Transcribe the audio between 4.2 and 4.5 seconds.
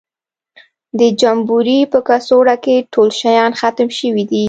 دي.